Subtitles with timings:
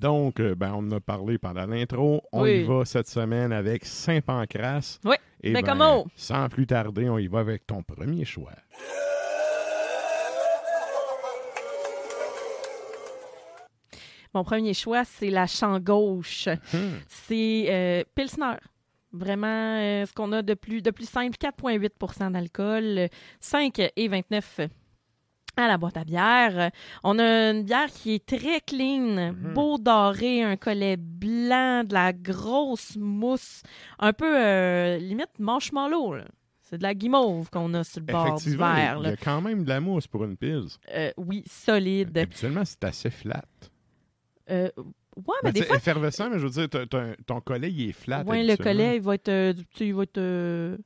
[0.00, 2.22] donc, euh, ben, on en a parlé pendant l'intro.
[2.32, 2.60] On Oui.
[2.60, 4.98] y va cette semaine avec Saint-Pancras.
[5.04, 6.06] Oui, Et ben ben, comment?
[6.16, 8.52] Sans plus tarder, on y va avec ton premier choix.
[14.34, 16.48] Mon premier choix, c'est la champ gauche.
[17.08, 18.54] C'est euh, Pilsner.
[19.12, 23.08] Vraiment, euh, ce qu'on a de plus, de plus simple, 4,8% d'alcool,
[23.40, 24.60] 5 et 29
[25.60, 26.70] à la boîte à bière.
[27.04, 32.12] On a une bière qui est très clean, beau doré, un collet blanc, de la
[32.12, 33.62] grosse mousse,
[33.98, 36.14] un peu euh, limite marshmallow.
[36.14, 36.24] là.
[36.70, 38.98] C'est de la guimauve qu'on a sur le bord du verre.
[39.02, 40.68] il y a quand même de la mousse pour une pils.
[40.94, 42.16] Euh, oui, solide.
[42.16, 43.44] Habituellement, c'est assez flat.
[44.48, 44.70] Euh,
[45.16, 46.68] ouais, mais des fois, effervescent, mais je veux dire,
[47.26, 48.22] ton collet, il est flat.
[48.22, 50.76] Ouais, le collet, il va être, il va être, euh,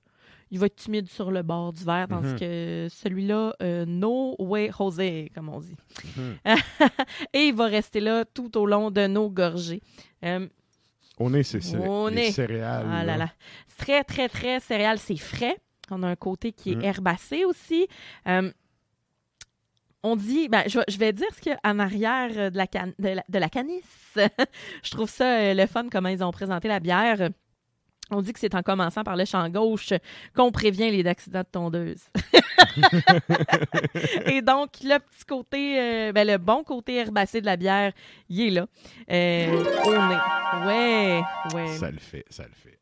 [0.51, 2.39] il va être timide sur le bord du verre, tandis Mhm.
[2.39, 5.77] que celui-là, euh, no way José, comme on dit.
[6.17, 6.37] Mhm.
[7.33, 9.83] Et il va rester là tout au long de nos gorgées.
[10.25, 10.47] Euh,
[11.19, 11.45] Au les
[12.15, 12.33] nez.
[12.33, 12.87] céréales.
[12.91, 13.31] ah là là.
[13.69, 15.57] C'est Très, très, très céréales, c'est frais.
[15.91, 16.85] On a un côté qui est Mhm.
[16.85, 17.87] herbacé aussi.
[18.29, 18.51] Euh,
[20.03, 22.57] on dit, ben, je, vais- je vais dire ce qu'il y a en arrière de
[22.57, 24.17] la, can- de la, de la canisse.
[24.83, 27.31] je trouve ça le fun, comment ils ont présenté la bière.
[28.11, 29.93] On dit que c'est en commençant par le champ gauche
[30.37, 32.03] qu'on prévient les accidents de tondeuse.
[34.27, 37.93] Et donc, le petit côté, euh, ben, le bon côté herbacé de la bière,
[38.29, 38.67] il est là.
[39.11, 40.67] Euh, au nez.
[40.67, 41.23] Ouais,
[41.55, 41.69] ouais.
[41.79, 42.79] Ça le fait, ça le fait.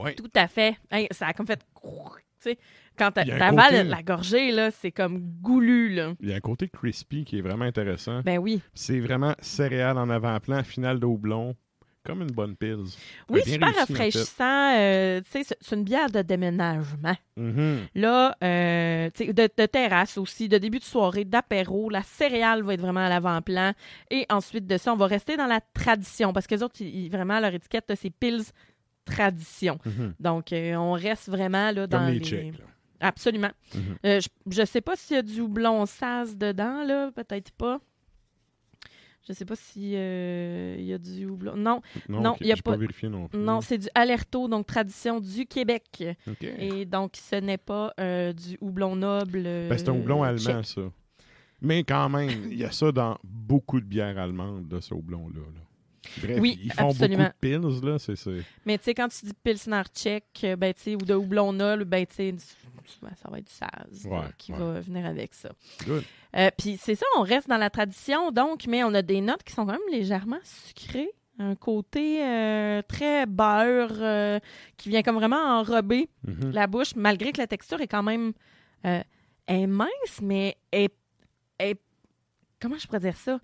[0.00, 0.14] Ouais.
[0.14, 0.76] Tout à fait.
[0.90, 1.60] Hey, ça a comme fait.
[2.40, 2.58] Tu sais,
[2.96, 6.12] quand t'avales côté- la gorgée, là, c'est comme goulu, là.
[6.20, 8.20] Il y a un côté crispy qui est vraiment intéressant.
[8.22, 8.60] Ben oui.
[8.74, 11.56] C'est vraiment céréales en avant-plan, finale d'Aublon,
[12.04, 12.76] comme une bonne pils.
[13.28, 14.76] Oui, Bien super réussi, rafraîchissant.
[14.78, 17.16] euh, tu sais, c'est- une bière de déménagement.
[17.36, 17.80] Mhm.
[17.94, 21.90] Là, euh, de, de terrasse aussi, de début de soirée, d'apéro.
[21.90, 23.72] La céréale va être vraiment à l'avant-plan.
[24.10, 27.10] Et ensuite de ça, on va rester dans la tradition parce que les autres, ils-
[27.10, 28.42] vraiment, leur étiquette, c'est Pils
[29.04, 29.78] Tradition.
[29.86, 30.14] Mhm.
[30.20, 32.24] Donc, euh, on reste vraiment là, dans Comme les les...
[32.24, 32.58] Tchèques.
[32.58, 32.64] là.
[33.00, 33.50] Absolument.
[33.74, 33.80] Mhm.
[34.04, 37.10] Euh, je, je sais pas s'il y a du houblon sas dedans, là.
[37.14, 37.80] Peut-être pas.
[39.26, 41.54] Je sais pas si euh, y a du houblon.
[41.56, 45.20] Non, Non, il y a j'ai pas- vérifié non non, c'est du Alerto, donc tradition
[45.20, 46.04] du Québec.
[46.42, 49.42] Et donc, ce n'est pas euh, du houblon noble.
[49.44, 50.64] euh, Ben, c'est un houblon allemand, tchèque.
[50.64, 50.82] ça.
[51.60, 55.40] Mais quand même, il y a ça dans beaucoup de bières allemandes, de ce houblon-là.
[55.40, 55.60] là.
[56.22, 57.24] Bref, Oui, ils font absolument.
[57.24, 57.98] beaucoup de pils, là.
[57.98, 58.42] C'est, c'est...
[58.64, 61.52] Mais tu sais, quand tu dis pilsner tchèque, euh, ben, tu sais, ou de houblon
[61.52, 62.34] noble, ben, tu sais,
[63.16, 64.58] ça va être du saz là, Ouais, qui ouais.
[64.58, 65.50] va venir avec ça.
[66.36, 69.42] Euh, Puis c'est ça, on reste dans la tradition, donc, mais on a des notes
[69.42, 71.10] qui sont quand même légèrement sucrées.
[71.40, 74.40] Un côté euh, très beurre euh,
[74.76, 76.50] qui vient comme vraiment enrober Mhm.
[76.50, 78.32] la bouche, malgré que la texture est quand même
[78.84, 80.92] est mince, mais est,
[81.58, 81.80] est-
[82.60, 83.38] comment je pourrais dire ça?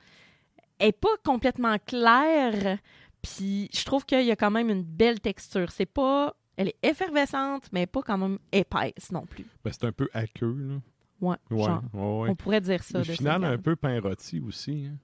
[0.78, 2.78] Elle est pas complètement claire.
[3.22, 5.70] Puis je trouve qu'il y a quand même une belle texture.
[5.70, 6.34] C'est pas.
[6.56, 9.44] Elle est effervescente, mais pas quand même épaisse non plus.
[9.64, 10.74] Ben, c'est un peu aqueux, là.
[11.20, 11.36] Ouais.
[11.50, 12.28] Ouais, genre, ouais.
[12.30, 13.00] On pourrait dire ça.
[13.00, 14.86] Au final, un peu pain rôti aussi.
[14.90, 14.96] hein.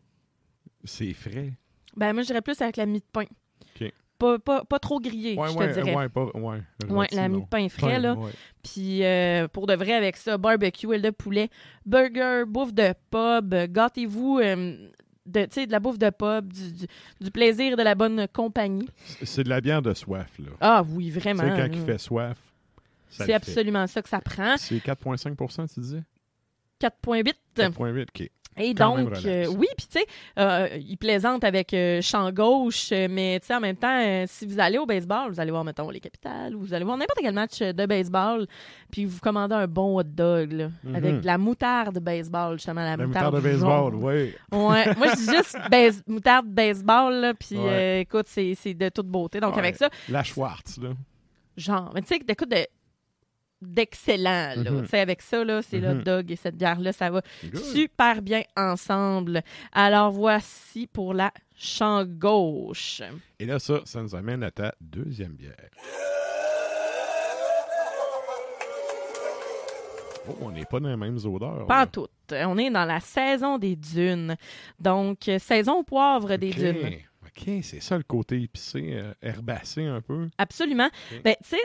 [0.84, 1.52] C'est frais.
[1.96, 3.24] Ben, moi, je dirais plus avec la mie de pain.
[4.18, 5.94] Pas, pas, pas trop grillée, Ouais, je ouais, te dirais.
[5.96, 6.60] ouais, pas, ouais.
[6.86, 8.16] Rôti, la mie de pain frais, Pain, là.
[8.62, 11.48] Puis euh, pour de vrai, avec ça, barbecue, aile de poulet,
[11.86, 14.90] burger, bouffe de pub, gâtez-vous euh,
[15.26, 16.86] de, tu sais, de la bouffe de pub, du, du-
[17.20, 18.88] du plaisir de la bonne compagnie.
[19.22, 20.50] C'est de la bière de soif, là.
[20.60, 21.42] Ah oui, vraiment.
[21.42, 21.68] sais, quand là.
[21.72, 22.38] il fait soif,
[23.10, 24.56] C'est absolument ça que ça prend.
[24.56, 26.02] C'est 4,5% tu disais?
[26.80, 27.34] 4,8.
[27.56, 28.30] 4,8, OK.
[28.60, 30.06] Et Quand donc, euh, oui, puis tu sais,
[30.38, 34.46] euh, il plaisante avec euh, champ gauche, euh, mais tu sais, en même temps, si
[34.46, 37.18] vous allez au baseball, vous allez voir, mettons, les capitales, ou vous allez voir n'importe
[37.20, 38.46] quel match de baseball,
[38.90, 40.94] puis vous commandez un bon hot dog, là, Mhm.
[40.94, 44.12] avec de la moutarde de baseball, justement, la, La moutarde, moutarde de baseball, oui.
[44.52, 48.00] Ouais, moi, je dis juste base- moutarde baseball, là, puis Ouais.
[48.02, 49.40] écoute, c'est c'est de toute beauté.
[49.40, 49.60] Donc, Ouais.
[49.60, 50.90] avec ça, La Schwartz, là.
[51.56, 52.66] genre, mais tu sais, écoute, de
[53.62, 54.70] d'excellent, là.
[54.70, 54.82] Mhm.
[54.82, 55.98] Tu sais, avec ça, là, c'est le Mhm.
[56.00, 57.56] hot dog et cette bière-là, ça va Good.
[57.62, 59.42] super bien ensemble.
[59.72, 63.02] Alors, voici pour la champ gauche.
[63.38, 65.54] Et là, ça, ça nous amène à ta deuxième bière.
[70.28, 71.66] Oh, on n'est pas dans les mêmes odeurs.
[71.66, 71.82] Pas là.
[71.82, 72.06] en tout.
[72.32, 74.36] On est dans la saison des dunes.
[74.78, 76.92] Donc, saison poivre des dunes.
[77.26, 80.28] OK, c'est ça le côté épicé, euh, herbacé un peu.
[80.38, 80.88] Absolument.
[81.24, 81.60] Ben, tu sais,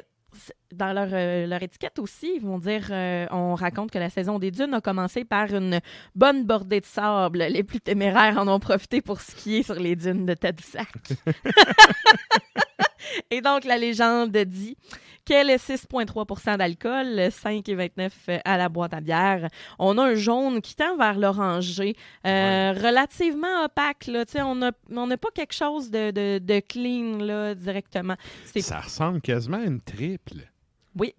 [0.74, 4.40] dans leur, euh, leur étiquette aussi, ils vont dire, euh, on raconte que la saison
[4.40, 5.80] des dunes a commencé par une
[6.16, 7.40] bonne bordée de sable.
[7.40, 10.90] Les plus téméraires en ont profité pour skier sur les dunes de Tadoussac.
[13.32, 14.78] Et donc, la légende dit
[15.26, 19.50] qu'elle est 6,3% d'alcool, 5,29 à la boîte à bière.
[19.80, 21.96] On a un jaune qui tend vers l'orangé,
[22.26, 24.08] euh, relativement opaque.
[24.08, 24.24] Là.
[24.46, 28.16] On n'a on n'a pas quelque chose de, de, de clean là, directement.
[28.60, 30.50] Ça ressemble quasiment à une triple.
[30.98, 31.14] Oui.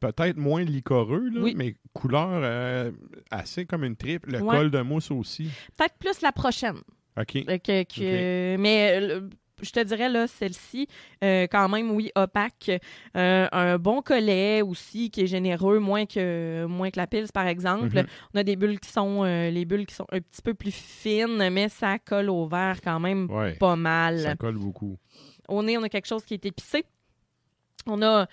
[0.00, 1.54] Peut-être moins licoreux, là, Oui.
[1.56, 2.90] mais couleur euh,
[3.30, 4.32] assez comme une triple.
[4.32, 4.56] Le Ouais.
[4.56, 5.48] col de mousse aussi.
[5.76, 6.76] peut-être plus la prochaine.
[7.18, 7.36] OK.
[7.48, 9.20] Euh, que- Mais euh,
[9.62, 10.86] je te dirais, là, celle-ci,
[11.24, 12.70] euh, quand même, oui, opaque.
[13.16, 17.46] Euh, un bon collet aussi, qui est généreux, moins que, moins que la pils, par
[17.46, 17.96] exemple.
[17.96, 18.06] Mhm.
[18.34, 20.74] On a des bulles qui sont, euh, les bulles qui sont un petit peu plus
[20.74, 23.54] fines, mais ça colle au verre quand même Ouais.
[23.54, 24.20] pas mal.
[24.20, 24.96] Ça colle beaucoup.
[25.48, 26.84] Au nez, on a quelque chose qui est épicé.
[27.88, 28.26] On a,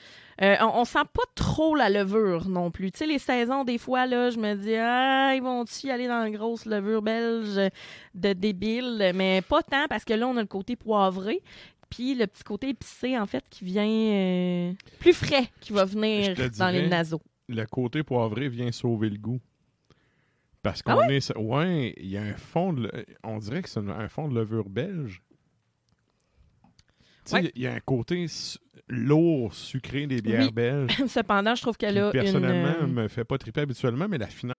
[0.43, 2.91] euh, on, on sent pas trop la levure non plus.
[2.91, 6.19] Tu sais, les saisons, des fois, là, je me dis, ah, ils vont-tu aller dans
[6.23, 7.71] la grosse levure belge
[8.13, 9.11] de débile?
[9.15, 11.41] Mais pas tant, parce que là, on a le côté poivré.
[11.89, 16.35] Puis le petit côté épicé, en fait, qui vient euh, plus frais, qui va venir
[16.57, 17.21] dans les naseaux.
[17.47, 19.39] Le côté poivré vient sauver le goût.
[20.63, 21.37] Parce Ah qu'on est.
[21.37, 22.89] Ouais, il y a un fond de.
[23.23, 25.21] On dirait que c'est un fond de levure belge.
[27.31, 27.51] Ouais.
[27.55, 28.25] il y a un côté
[28.89, 30.51] lourd, sucré des bières Oui.
[30.51, 31.03] belges.
[31.07, 32.11] Cependant, je trouve qu'elle a une...
[32.11, 34.55] personnellement, euh, me fait pas triper habituellement, mais la finale.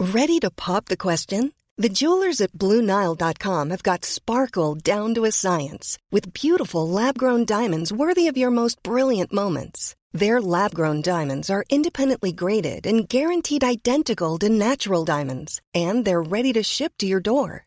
[0.00, 1.52] Ready to pop the question?
[1.76, 7.44] The jewelers at BlueNile.com have got sparkle down to a science with beautiful lab grown
[7.44, 9.96] diamonds worthy of your most brilliant moments.
[10.12, 16.22] Their lab grown diamonds are independently graded and guaranteed identical to natural diamonds, and they're
[16.22, 17.66] ready to ship to your door.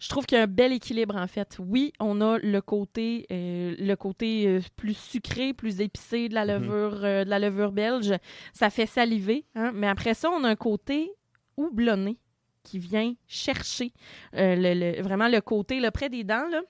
[0.00, 1.58] Je trouve qu'il y a un bel équilibre en fait.
[1.60, 6.44] Oui, on a le côté, euh, le côté euh, plus sucré, plus épicé de la
[6.46, 8.12] levure, euh, de la levure belge.
[8.54, 9.70] Ça fait saliver, hein.
[9.74, 11.10] mais après ça, on a un côté
[11.56, 12.18] houblonné
[12.62, 13.92] qui vient chercher
[14.32, 16.48] le- le- vraiment le côté là, près des dents.
[16.50, 16.62] Là.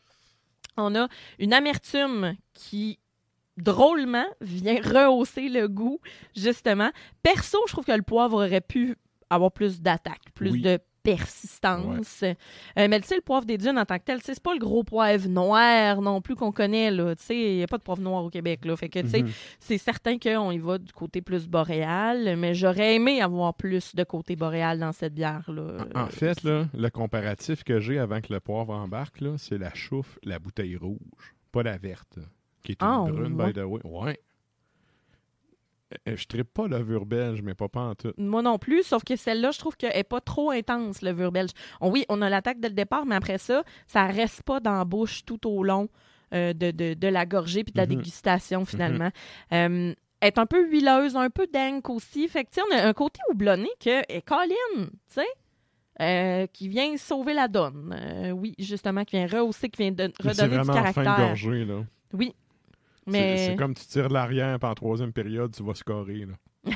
[0.77, 1.09] On a
[1.39, 2.99] une amertume qui
[3.57, 6.01] drôlement vient rehausser le goût
[6.35, 6.91] justement.
[7.23, 8.97] Perso, je trouve que le poivre aurait pu
[9.29, 10.61] avoir plus d'attaque, plus Oui.
[10.63, 10.79] de
[11.17, 12.23] persistance.
[12.23, 12.35] Euh,
[12.88, 14.85] mais tu sais, le poivre des dunes en tant que tel, c'est pas le gros
[14.85, 16.90] poivre noir non plus qu'on connaît.
[16.90, 17.14] là.
[17.17, 18.64] Tu sais, il n'y a pas de poivre noir au Québec.
[18.64, 18.76] Là.
[18.76, 19.31] Fait que, tu sais, Mhm.
[19.59, 24.05] c'est certain qu'on y va du côté plus boréal, mais j'aurais aimé avoir plus de
[24.05, 25.87] côté boréal dans cette bière-là.
[25.95, 30.19] En fait, là, le comparatif que j'ai avant que le poivre embarque, c'est la chouffe,
[30.25, 32.19] la bouteille rouge, pas la verte,
[32.62, 33.52] qui est une Ah, brune, ouais.
[33.52, 33.81] by the way.
[33.85, 34.21] Ouais.
[36.09, 38.12] Euh, Je trippe pas levure belge, mais pas pas en tout.
[38.16, 41.32] Moi non plus, sauf que celle-là, je trouve qu'elle n'est pas trop intense, le levure
[41.32, 41.50] belge.
[41.80, 44.85] Oui, on a l'attaque dès le départ, mais après ça, ça reste pas dans la
[44.85, 45.88] bouche tout au long
[46.32, 47.97] euh, de, de- de la gorgée puis de la Mhm.
[47.97, 49.11] dégustation, finalement.
[49.52, 52.28] Euh, elle est un peu huileuse, un peu dank aussi.
[52.28, 55.26] Fait que, on a un côté houblonné que est colline, tu sais,
[56.00, 57.97] euh, qui vient sauver la donne.
[58.37, 61.06] Oui, justement, qui vient rehausser, qui vient de- C'est redonner du vraiment en fin de
[61.06, 61.26] caractère.
[61.26, 61.85] gorgée, là.
[62.12, 62.32] Oui.
[63.11, 63.47] C'est- Mais...
[63.49, 66.35] C'est comme tu tires de l'arrière, puis en troisième période, tu vas scorer, là.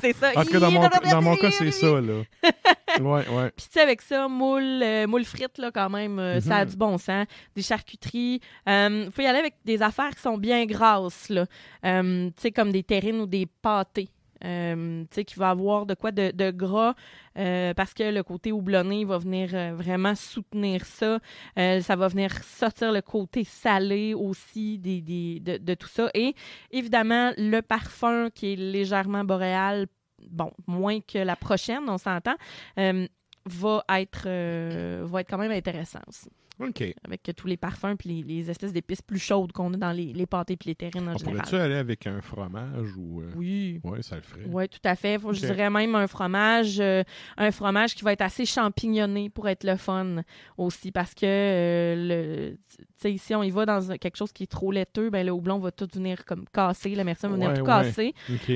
[0.00, 0.30] c'est ça.
[0.36, 2.22] En tout cas, dans mon, dans mon cas, c'est ça, là.
[3.00, 3.50] Ouais, ouais.
[3.56, 6.64] Puis, tu sais, avec ça, moule, euh, moule frites, là, quand même, euh, ça a
[6.64, 6.70] Mhm.
[6.70, 7.26] du bon sens.
[7.56, 8.40] Des charcuteries.
[8.68, 11.46] Il faut y aller avec des affaires qui sont bien grasses, là.
[11.84, 14.08] Euh, tu sais, comme des terrines ou des pâtés.
[14.44, 16.94] Euh, qui va avoir de quoi de, gras
[17.38, 21.18] euh, parce que le côté houblonné va venir euh, vraiment soutenir ça.
[21.58, 26.10] Euh, ça va venir sortir le côté salé aussi de, de tout ça.
[26.12, 26.34] Et
[26.70, 29.86] évidemment, le parfum qui est légèrement boréal,
[30.28, 32.34] bon, moins que la prochaine, on s'entend,
[32.76, 36.28] va, être, va être quand même intéressant aussi.
[36.60, 36.84] OK.
[37.04, 40.12] Avec tous les parfums puis les, les espèces d'épices plus chaudes qu'on a dans les,
[40.12, 41.36] les pâtés puis les terrines en On général.
[41.42, 43.22] pourrait-tu aller avec un fromage ou.
[43.22, 43.80] euh, Oui.
[43.82, 44.42] Ouais, ça le ferait.
[44.46, 45.18] Oui, tout à fait.
[45.18, 47.02] Faut, Je dirais même un fromage, euh,
[47.36, 50.22] un fromage qui va être assez champignonné pour être le fun
[50.56, 54.44] aussi, parce que euh, le, tu sais, ici on y va dans quelque chose qui
[54.44, 57.54] est trop laiteux, ben le houblon va tout venir comme casser, l'amertume va venir Ouais,
[57.58, 57.66] tout ouais.
[57.66, 58.14] casser.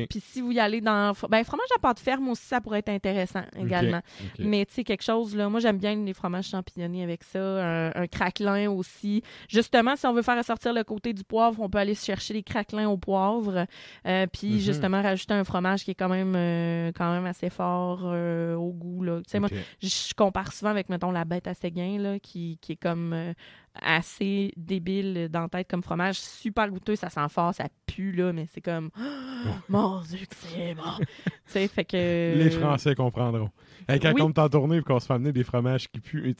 [0.09, 2.88] Puis si vous y allez dans, ben fromage à pâte ferme aussi, ça pourrait être
[2.90, 4.00] intéressant également.
[4.38, 8.02] Mais tu sais, quelque chose, là, moi j'aime bien les fromages champignonnés avec ça, un,
[8.02, 9.23] un craquelin aussi.
[9.49, 12.35] Justement, si on veut faire ressortir le côté du poivre, on peut aller se chercher
[12.35, 13.66] des craquelins au poivre,
[14.07, 14.59] euh, puis Mhm.
[14.59, 18.73] justement rajouter un fromage qui est quand même, euh, quand même assez fort euh, au
[18.73, 19.02] goût.
[19.02, 19.18] Là.
[19.18, 19.49] Tu sais, moi,
[19.83, 23.35] je compare souvent avec, mettons, la bête à Séguin, là, qui, qui est comme
[23.81, 28.33] assez débile dans la tête comme fromage, super goûteux, ça sent fort, ça pue, là,
[28.33, 28.91] mais c'est comme,
[29.69, 30.83] mon Dieu que c'est bon.
[30.99, 32.35] tu sais, fait que...
[32.37, 33.51] Les Français comprendront.
[33.89, 34.23] Quand oui.
[34.23, 36.35] on est en tournée et qu'on se fait amener des fromages qui puent,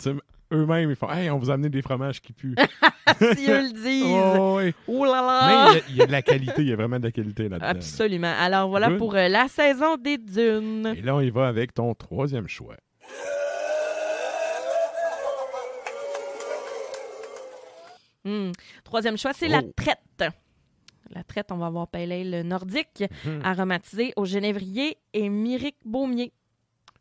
[0.53, 2.55] eux-mêmes, ils font Hey, on vous a amené des fromages qui puent.
[3.19, 4.05] si eux le disent.
[4.07, 4.75] Oh, oui.
[4.87, 5.69] Oh là Mais là!
[5.71, 7.13] il y a- il y, a de la qualité, il y a vraiment de la
[7.13, 7.67] qualité là-dedans.
[7.67, 8.35] Absolument.
[8.39, 8.99] Alors voilà Good.
[8.99, 10.95] pour euh, la saison des dunes.
[10.97, 12.77] Et là, on y va avec ton troisième choix.
[18.29, 18.53] Hmm.
[18.85, 19.73] Troisième choix, c'est la Oh.
[19.77, 20.25] traite.
[21.11, 23.03] La traite, on va avoir Pale Ale nordique,
[23.43, 26.33] aromatisé au génévrier et myrique baumier.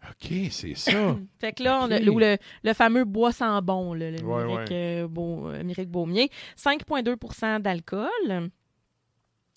[0.10, 1.18] OK, c'est ça.
[1.40, 5.02] Fait que là, on le, le- le fameux bois sans bon, le Ouais, myrique, ouais.
[5.04, 6.30] euh, Bau- euh, myrique baumier.
[6.56, 8.50] 5,2 d'alcool.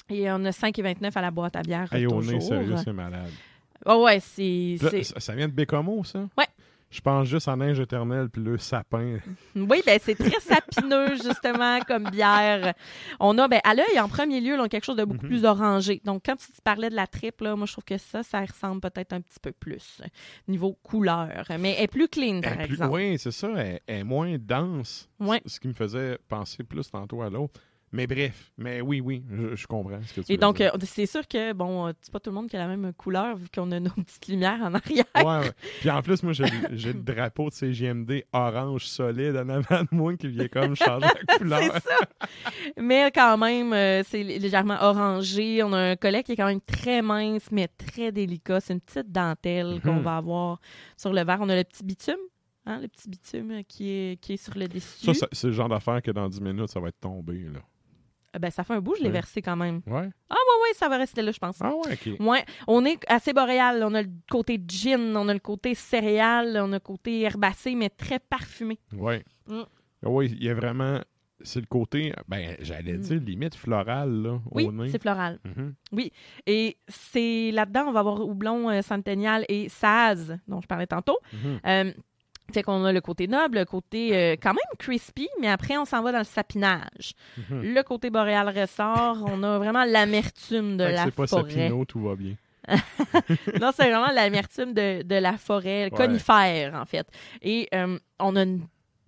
[0.08, 1.92] Et on a 5,29 à la boîte à bière.
[1.92, 3.30] hey, nez, sérieux, c'est malade.
[3.86, 4.76] Oh ouais, c'est...
[5.04, 6.28] Ça, ça vient de Bécomo, ça?
[6.36, 6.46] Ouais.
[6.90, 9.18] Je pense juste en neige éternelle puis le sapin.
[9.54, 12.74] Oui, ben c'est très sapineux, justement, comme bière.
[13.20, 15.28] On a, ben, à l'œil, en premier lieu, là, quelque chose de beaucoup Mhm.
[15.30, 16.00] plus orangé.
[16.04, 18.80] Donc, quand tu parlais de la triple, là, moi, je trouve que ça, ça ressemble
[18.80, 20.02] peut-être un petit peu plus,
[20.48, 21.44] niveau couleur.
[21.60, 22.92] Mais elle est plus clean, par Elle est plus- exemple.
[22.94, 23.48] Oui, c'est ça.
[23.56, 25.08] Elle, elle est moins dense.
[25.20, 25.40] Ouais.
[25.46, 27.60] Ce qui me faisait penser plus tantôt à l'autre.
[27.92, 30.70] Mais bref, mais oui, oui, je, je comprends ce que tu Et veux donc, euh,
[30.84, 33.34] c'est sûr que, bon, euh, c'est pas tout le monde qui a la même couleur,
[33.36, 35.04] vu qu'on a nos petites lumières en arrière.
[35.16, 35.52] Ouais, ouais.
[35.80, 40.16] Puis en plus, moi, j'ai le- drapeau de CGMD orange solide en avant de moi
[40.16, 41.60] qui vient comme changer la couleur.
[41.62, 41.96] C'est ça.
[42.80, 45.62] Mais quand même, euh, c'est légèrement orangé.
[45.64, 48.60] On a un collet qui est quand même très mince, mais très délicat.
[48.60, 50.02] C'est une petite dentelle qu'on Mhm.
[50.02, 50.60] va avoir
[50.96, 51.38] sur le verre.
[51.40, 52.14] On a le petit bitume,
[52.66, 55.06] hein, le petit bitume qui est, qui est sur le dessus.
[55.06, 57.34] Ça, ça- c'est le genre d'affaire que dans 10 minutes, ça va être tombé.
[57.52, 57.58] Là.
[58.34, 59.80] Euh, Ben, ça fait un bout, je l'ai versé quand même.
[59.86, 60.08] Ouais.
[60.30, 61.58] Ah ouais, ouais, ça va rester là, je pense.
[61.60, 62.20] Ah ouais, OK.
[62.20, 63.82] Ouais, on est assez boréal.
[63.84, 67.74] On a le côté gin, on a le côté céréales, on a le côté herbacé,
[67.74, 68.78] mais très parfumé.
[68.92, 69.24] Ouais.
[69.48, 69.62] Mm.
[70.04, 71.00] Ah Oui, il y a vraiment.
[71.42, 73.00] C'est le côté, ben, j'allais Mm.
[73.00, 74.90] dire limite floral, là, Oui, au nez.
[74.90, 75.38] c'est floral.
[75.44, 75.74] Mhm.
[76.46, 81.18] Et c'est là-dedans, on va avoir houblon euh, centennial et saz, dont je parlais tantôt.
[81.32, 81.60] Mhm.
[81.66, 81.92] Euh,
[82.50, 85.84] fait qu'on a le côté noble, le côté euh, quand même crispy, mais après, on
[85.84, 87.12] s'en va dans le sapinage.
[87.50, 87.74] Mhm.
[87.74, 91.50] Le côté boréal ressort, on a vraiment l'amertume de Fait la c'est pas forêt.
[91.50, 92.34] Sapino, tout va bien.
[93.60, 95.90] non, c'est vraiment l'amertume de, de la forêt, Ouais.
[95.90, 97.06] conifère, en fait.
[97.42, 98.66] Et euh, on a une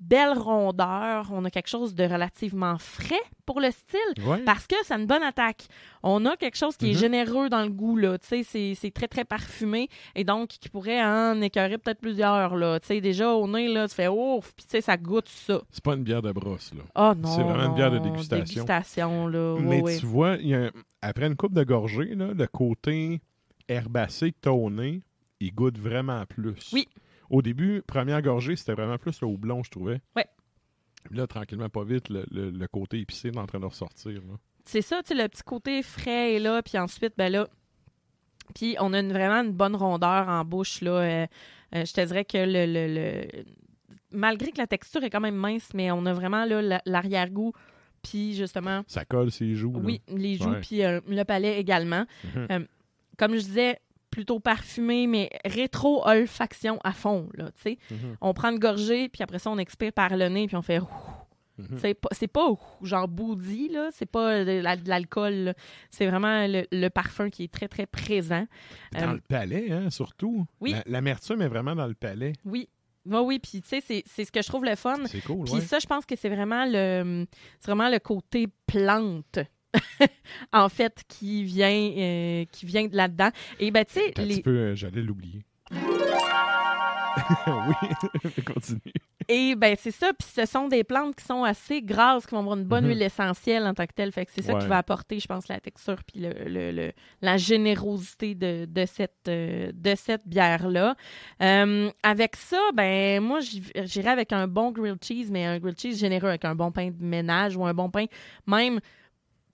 [0.09, 3.15] belle rondeur, on a quelque chose de relativement frais
[3.47, 4.25] pour le style.
[4.27, 4.39] Ouais.
[4.45, 5.67] Parce que c'est une bonne attaque.
[6.03, 6.99] On a quelque chose qui est Mhm.
[6.99, 8.19] généreux dans le goût, là.
[8.19, 9.89] Tu sais, c'est- très, très parfumé.
[10.15, 12.81] Et donc, qui pourrait en écœurer peut-être plusieurs, là.
[12.81, 15.61] Tu sais, déjà, au nez, là, tu fais ouf, puis tu sais, ça goûte ça.
[15.71, 16.83] C'est pas une bière de brosse, là.
[16.97, 17.29] Oh non.
[17.35, 18.65] C'est vraiment une bière de dégustation.
[18.65, 19.55] Dégustation, là.
[19.55, 19.99] Ouais, Mais ouais.
[19.99, 23.21] tu vois, y a un- après une coupe de gorgée, là, le côté
[23.69, 25.03] herbacé que t'as au nez,
[25.41, 26.71] il goûte vraiment plus.
[26.73, 26.89] Oui.
[27.33, 30.01] Au début, première gorgée, c'était vraiment plus le houblon, je trouvais.
[30.15, 30.27] Ouais.
[31.05, 34.21] Puis Là, tranquillement, pas vite, le, le- le côté épicé est en train de ressortir.
[34.65, 37.49] C'est ça, tu le petit côté frais est là, puis ensuite, ben là,
[38.55, 40.91] puis on a une- vraiment une bonne rondeur en bouche, là.
[40.93, 41.27] Euh,
[41.75, 43.45] euh, je te dirais que le, le- le-
[44.15, 46.45] Malgré que la texture est quand même mince, mais on a vraiment,
[46.85, 47.53] l'arrière-goût,
[48.03, 48.83] puis justement...
[48.87, 49.73] Ça colle ses joues.
[49.73, 49.81] là.
[49.83, 52.05] Oui, les joues, puis euh, le palais également.
[52.35, 52.47] Mhm.
[52.51, 52.61] Euh,
[53.17, 53.79] comme je disais,
[54.13, 57.79] plutôt parfumé, mais rétro-olfaction à fond, là, tu sais.
[57.91, 58.17] Mhm.
[58.21, 60.81] On prend une gorgée, puis après ça, on expire par le nez, puis on fait...
[61.59, 61.79] Mhm.
[62.13, 62.49] C'est pas,
[62.83, 63.91] genre boudy, là.
[63.93, 65.55] C'est pas de, la- de l'alcool.
[65.91, 68.47] C'est vraiment le, le parfum qui est très, très présent.
[68.93, 70.47] Dans Euh, le palais, hein, surtout.
[70.61, 70.73] oui.
[70.73, 72.33] La- L'amertume est vraiment dans le palais.
[72.47, 72.69] Oui.
[73.05, 73.39] Oui, oui.
[73.39, 74.97] Puis, tu sais, c'est, c'est ce que je trouve le fun.
[75.07, 75.61] C'est cool, Puis ouais.
[75.61, 77.27] ça, je pense que c'est vraiment le,
[77.61, 79.39] c'est vraiment le côté plante.
[80.53, 83.31] en fait, qui vient, euh, qui vient de là-dedans.
[83.59, 85.45] Et ben, tu sais, les, euh, j'allais l'oublier.
[87.47, 87.75] oui,
[88.45, 88.81] continue.
[89.29, 92.41] Et ben c'est ça, puis ce sont des plantes qui sont assez grasses, qui vont
[92.41, 92.91] avoir une bonne Mhm.
[92.91, 94.11] huile essentielle en tant que telle.
[94.13, 96.93] Fait que c'est ça qui va apporter, je pense, la texture puis le, le- le-
[97.21, 100.97] la générosité de, de cette, euh, de cette bière-là.
[101.41, 105.99] Euh, avec ça, ben moi, j'irais avec un bon grilled cheese, mais un grilled cheese
[105.99, 108.07] généreux avec un bon pain de ménage ou un bon pain
[108.47, 108.81] même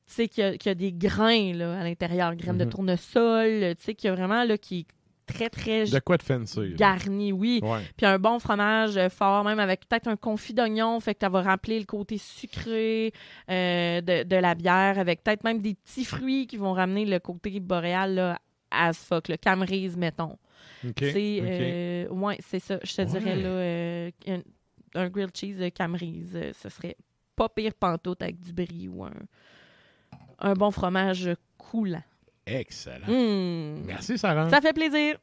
[0.09, 2.65] tu sais, qu'il y, a- qu'il y a des grains là, à l'intérieur, graines de
[2.65, 2.71] Mhm.
[2.71, 4.87] tournesol, tu sais, qu'il y a vraiment là, qui est
[5.27, 6.73] très, très De quoi de fancy?
[6.75, 7.61] garni, oui.
[7.63, 7.81] Ouais.
[7.97, 11.29] Puis un bon fromage euh, fort, même avec peut-être un confit d'oignon, fait que ça
[11.29, 13.13] va rappeler le côté sucré
[13.51, 17.19] euh, de, de la bière, avec peut-être même des petits fruits qui vont ramener le
[17.19, 18.39] côté boréal là,
[18.71, 20.39] as fuck, le camerise, mettons.
[20.87, 20.95] OK.
[21.01, 21.47] C'est OK.
[21.51, 22.79] euh, ouais, c'est ça.
[22.83, 24.41] Je te dirais là euh, un,
[24.95, 26.97] un grilled cheese de camerise, ce serait
[27.37, 29.13] pas pire pantoute avec du brie ou un,
[30.39, 32.03] un bon fromage coulant.
[32.47, 33.07] Excellent.
[33.07, 33.85] Mm.
[33.87, 34.49] Merci, Sarah.
[34.51, 35.19] Ça fait plaisir.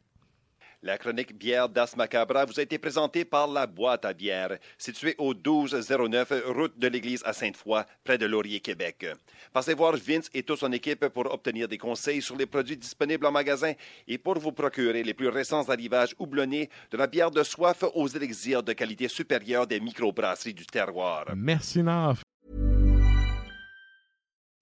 [0.86, 5.16] La chronique bière d'As Macabra vous a été présentée par La Boîte à bière, située
[5.18, 9.08] au 1209 route de l'église à Sainte-Foy, près de Laurier, Québec.
[9.52, 13.26] Passez voir Vince et toute son équipe pour obtenir des conseils sur les produits disponibles
[13.26, 13.74] en magasin
[14.08, 18.08] et pour vous procurer les plus récents arrivages houblonnés de la bière de soif aux
[18.08, 21.26] élixirs de qualité supérieure des microbrasseries du terroir.
[21.36, 22.22] Merci, Naf.